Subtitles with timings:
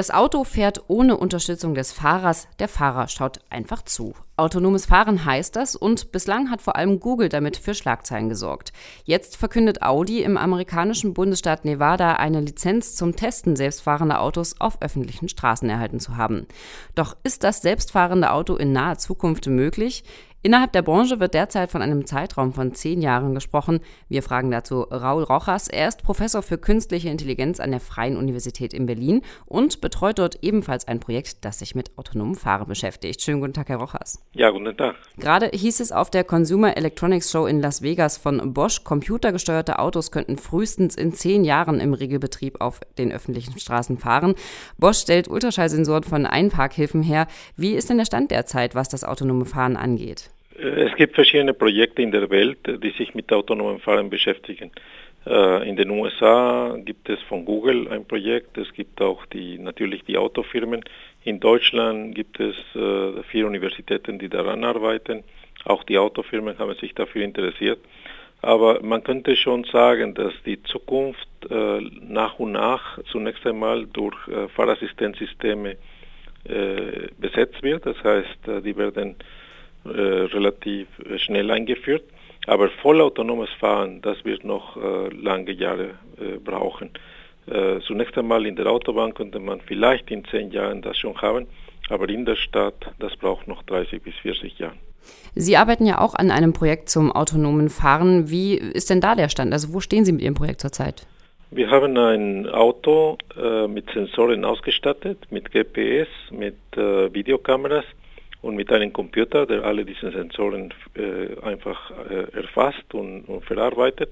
[0.00, 4.14] Das Auto fährt ohne Unterstützung des Fahrers, der Fahrer schaut einfach zu.
[4.38, 8.72] Autonomes Fahren heißt das und bislang hat vor allem Google damit für Schlagzeilen gesorgt.
[9.04, 15.28] Jetzt verkündet Audi im amerikanischen Bundesstaat Nevada eine Lizenz zum Testen selbstfahrender Autos auf öffentlichen
[15.28, 16.46] Straßen erhalten zu haben.
[16.94, 20.04] Doch ist das selbstfahrende Auto in naher Zukunft möglich?
[20.42, 23.80] Innerhalb der Branche wird derzeit von einem Zeitraum von zehn Jahren gesprochen.
[24.08, 25.68] Wir fragen dazu Raul Rojas.
[25.68, 30.38] Er ist Professor für künstliche Intelligenz an der Freien Universität in Berlin und betreut dort
[30.42, 33.20] ebenfalls ein Projekt, das sich mit autonomem Fahren beschäftigt.
[33.20, 34.24] Schönen guten Tag, Herr Rojas.
[34.32, 34.96] Ja, guten Tag.
[35.18, 40.10] Gerade hieß es auf der Consumer Electronics Show in Las Vegas von Bosch, computergesteuerte Autos
[40.10, 44.34] könnten frühestens in zehn Jahren im Regelbetrieb auf den öffentlichen Straßen fahren.
[44.78, 47.26] Bosch stellt Ultraschallsensoren von Einparkhilfen her.
[47.56, 50.29] Wie ist denn der Stand derzeit, was das autonome Fahren angeht?
[50.60, 54.70] Äh, es gibt verschiedene Projekte in der Welt, die sich mit autonomem Fahren beschäftigen.
[55.26, 60.04] Äh, in den USA gibt es von Google ein Projekt, es gibt auch die, natürlich
[60.04, 60.82] die Autofirmen.
[61.24, 65.24] In Deutschland gibt es äh, vier Universitäten, die daran arbeiten.
[65.64, 67.80] Auch die Autofirmen haben sich dafür interessiert.
[68.42, 74.16] Aber man könnte schon sagen, dass die Zukunft nach und nach zunächst einmal durch
[74.56, 75.76] Fahrassistenzsysteme
[77.18, 77.84] besetzt wird.
[77.84, 79.16] Das heißt, die werden
[79.84, 82.04] äh, relativ schnell eingeführt.
[82.46, 86.90] Aber vollautonomes Fahren, das wird noch äh, lange Jahre äh, brauchen.
[87.46, 91.46] Äh, zunächst einmal in der Autobahn könnte man vielleicht in zehn Jahren das schon haben,
[91.88, 94.76] aber in der Stadt, das braucht noch 30 bis 40 Jahre.
[95.34, 98.30] Sie arbeiten ja auch an einem Projekt zum autonomen Fahren.
[98.30, 99.52] Wie ist denn da der Stand?
[99.52, 101.06] Also wo stehen Sie mit Ihrem Projekt zurzeit?
[101.50, 107.84] Wir haben ein Auto äh, mit Sensoren ausgestattet, mit GPS, mit äh, Videokameras
[108.42, 114.10] und mit einem Computer, der alle diese Sensoren äh, einfach äh, erfasst und, und, verarbeitet.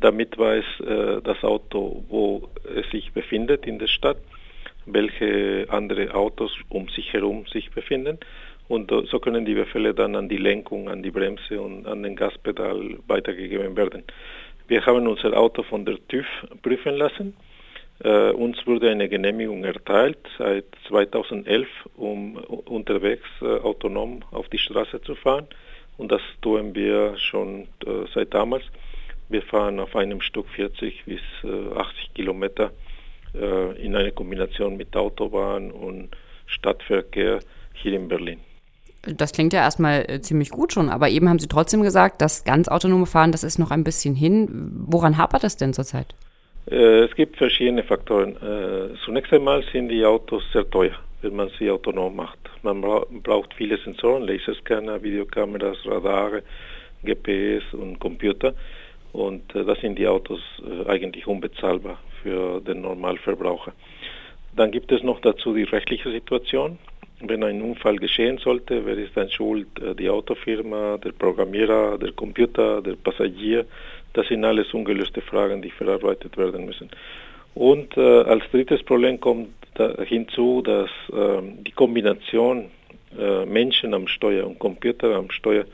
[0.00, 4.18] Damit weiß äh, das Auto, wo es sich befindet in der Stadt,
[4.86, 8.18] welche andere Autos um sich herum sich befinden.
[8.66, 12.16] Und so können die Befehle dann an die Lenkung, an die Bremse und an den
[12.16, 14.04] Gaspedal weitergegeben werden.
[14.68, 16.26] Wir haben unser Auto von der TÜV
[16.62, 17.34] prüfen lassen
[18.00, 25.00] äh, uns wurde eine Genehmigung erteilt seit 2011, um unterwegs äh, autonom auf die Straße
[25.02, 25.46] zu fahren.
[25.96, 28.64] Und das tun wir schon äh, seit damals.
[29.28, 32.72] Wir fahren auf einem Stück 40 bis 80 Kilometer
[33.32, 36.10] in einer Kombination mit Autobahn und
[36.46, 37.40] Stadtverkehr
[37.72, 38.38] hier in Berlin.
[39.02, 42.68] Das klingt ja erstmal ziemlich gut schon, aber eben haben Sie trotzdem gesagt, das ganz
[42.68, 44.70] autonome Fahren, das ist noch ein bisschen hin.
[44.86, 46.14] Woran hapert das denn zurzeit?
[46.70, 48.36] Äh, es gibt verschiedene Faktoren.
[48.36, 52.38] Äh, zunächst einmal sind die Autos sehr teuer, wenn man sie autonom macht.
[52.62, 56.42] Man braucht viele Sensoren, Laserscanner, Videokameras, Radare,
[57.02, 58.54] GPS und Computer.
[59.12, 60.40] Und äh, das sind die Autos
[60.86, 63.72] eigentlich unbezahlbar für den Normalverbraucher.
[64.56, 66.78] Dann gibt es noch dazu die rechtliche Situation.
[67.20, 69.68] Wenn ein Unfall geschehen sollte, wer ist dann schuld?
[69.98, 73.64] Die Autofirma, der Programmierer, der Computer, der Passagier,
[74.12, 76.90] das sind alles ungelöste Fragen, die verarbeitet werden müssen.
[77.54, 82.70] Und äh, als drittes Problem kommt da hinzu, dass äh, die Kombination
[83.18, 85.64] äh, Menschen am Steuer und Computer am Steuer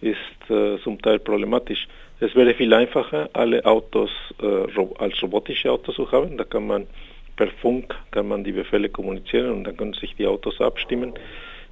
[0.00, 1.86] ist äh, zum Teil problematisch.
[2.20, 4.10] Es wäre viel einfacher, alle Autos
[4.42, 6.36] äh, als robotische Autos zu haben.
[6.36, 6.86] Da kann man
[7.38, 11.14] per Funk kann man die Befehle kommunizieren und dann können sich die Autos abstimmen.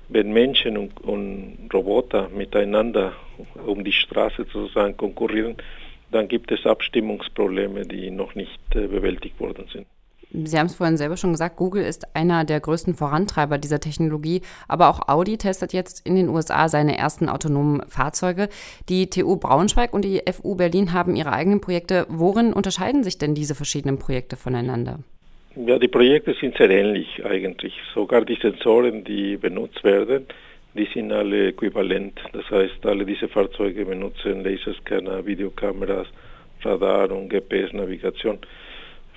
[0.09, 3.12] Wenn Menschen und, und Roboter miteinander
[3.66, 5.56] um die Straße sozusagen konkurrieren,
[6.12, 9.87] dann gibt es Abstimmungsprobleme, die noch nicht äh, bewältigt worden sind.
[10.31, 14.43] Sie haben es vorhin selber schon gesagt, Google ist einer der größten Vorantreiber dieser Technologie,
[14.69, 18.49] aber auch Audi testet jetzt in den USA seine ersten autonomen Fahrzeuge.
[18.88, 22.06] Die TU Braunschweig und die FU Berlin haben ihre eigenen Projekte.
[22.09, 25.00] Worin unterscheiden sich denn diese verschiedenen Projekte voneinander?
[25.56, 27.72] Ja, die Projekte sind sehr ähnlich eigentlich.
[27.94, 30.27] Sogar die Sensoren, die benutzt werden,
[30.75, 32.20] die sind alle äquivalent.
[32.35, 36.08] Das heißt, alle diese Fahrzeuge benutzen Laserscanner, Videokameras,
[36.62, 38.38] Radar und GPS-Navigation.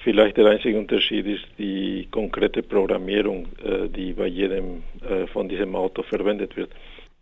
[0.02, 5.76] Vielleicht der einzige Unterschied ist die konkrete Programmierung, äh, die bei jedem äh, von diesem
[5.76, 6.72] Auto verwendet wird.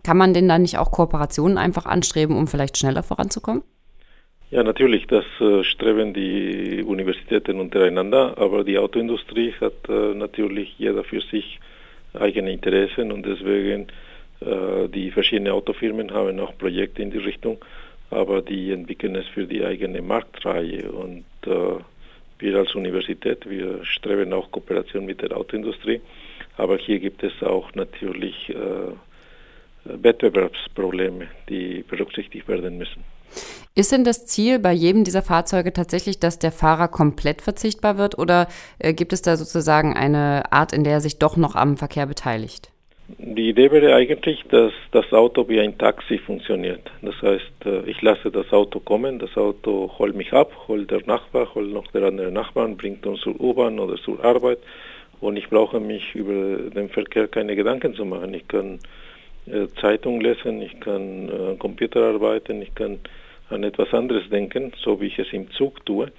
[0.04, 3.64] Kann man denn dann nicht auch Kooperationen einfach anstreben, um vielleicht schneller voranzukommen?
[4.50, 11.22] Ja, natürlich, das äh, streben die Universitäten untereinander, aber die Autoindustrie hat natürlich jeder für
[11.22, 11.60] sich
[12.14, 13.88] eigene Interessen und deswegen
[14.40, 17.58] äh, die verschiedenen Autofirmen haben auch Projekte in die Richtung,
[18.10, 20.92] aber die entwickeln es für die eigene Marktreihe.
[20.92, 21.82] Und äh,
[22.40, 26.02] wir als Universität, wir streben auch Kooperation mit der Autoindustrie,
[26.56, 28.56] aber hier gibt es auch natürlich äh,
[30.02, 33.04] Wettbewerbsprobleme, die berücksichtigt werden müssen.
[33.76, 38.18] Ist denn das Ziel bei jedem dieser Fahrzeuge tatsächlich, dass der Fahrer komplett verzichtbar wird
[38.18, 38.48] oder
[38.80, 42.08] äh, gibt es da sozusagen eine Art, in der er sich doch noch am Verkehr
[42.08, 42.72] beteiligt?
[43.20, 46.92] Die Idee wäre eigentlich, dass das Auto wie ein Taxi funktioniert.
[47.02, 51.06] Das heißt, äh, ich lasse das Auto kommen, das Auto holt mich ab, holt der
[51.06, 54.60] Nachbar, holt noch der andere Nachbarn, bringt uns zur U-Bahn oder zur Arbeit
[55.22, 58.34] und ich brauche mich über den Verkehr keine Gedanken zu machen.
[58.34, 58.80] Ich kann
[59.80, 63.00] Zeitung lesen, ich kann äh, Computer arbeiten, ich kann
[63.50, 66.12] an etwas anderes denken, so wie ich es im Zug tue,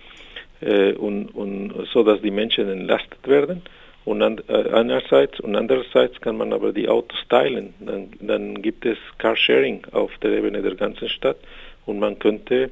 [0.60, 3.62] äh, und, und so dass die Menschen entlastet werden.
[4.04, 7.74] Und an, äh, einerseits und andererseits kann man aber die Autos teilen.
[7.80, 11.36] Dann, dann gibt es Carsharing auf der Ebene der ganzen Stadt
[11.84, 12.70] und man könnte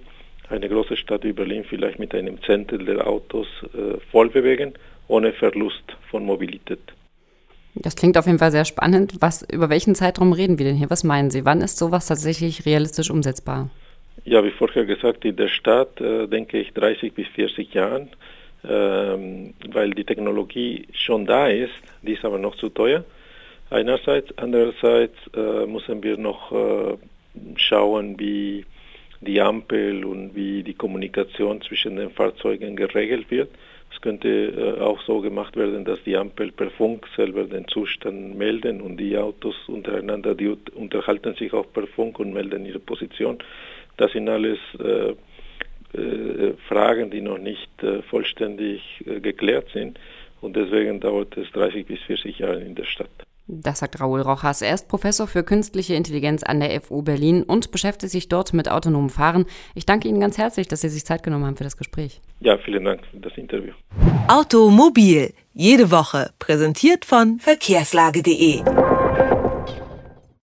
[0.49, 4.75] eine große Stadt wie Berlin vielleicht mit einem Zehntel der Autos äh, voll bewegen,
[5.08, 6.81] ohne Verlust von Mobilität.
[7.82, 9.14] Das klingt auf jeden Fall sehr spannend.
[9.20, 10.90] Was, über welchen Zeitraum reden wir denn hier?
[10.90, 11.44] Was meinen Sie?
[11.44, 13.70] Wann ist sowas tatsächlich realistisch umsetzbar?
[14.25, 18.08] Ja, wie vorher gesagt, in der Stadt äh, denke ich 30 bis 40 Jahren,
[18.69, 23.05] ähm, weil die Technologie schon da ist, die ist aber noch zu teuer.
[23.70, 26.96] Einerseits, andererseits äh, müssen wir noch äh,
[27.56, 28.64] schauen, wie
[29.26, 33.50] die Ampel und wie die Kommunikation zwischen den Fahrzeugen geregelt wird.
[33.93, 38.37] Es könnte äh, auch so gemacht werden, dass die Ampel per Funk selber den Zustand
[38.37, 43.38] melden und die Autos untereinander, die unterhalten sich auch per Funk und melden ihre Position.
[43.96, 45.14] Das sind alles äh,
[45.99, 49.99] äh, Fragen, die noch nicht äh, vollständig äh, geklärt sind
[50.40, 53.25] und deswegen dauert es 30 bis 40 Jahre in der Stadt.
[53.48, 54.60] Das sagt Raoul Rojas.
[54.60, 58.70] Er ist Professor für künstliche Intelligenz an der FU Berlin und beschäftigt sich dort mit
[58.70, 59.46] autonomem Fahren.
[59.75, 62.20] Ich danke Ihnen ganz herzlich, dass Sie sich Zeit genommen haben für das Gespräch.
[62.40, 63.72] Ja, vielen Dank für das Interview.
[64.28, 68.62] Automobil, jede Woche, präsentiert von verkehrslage.de.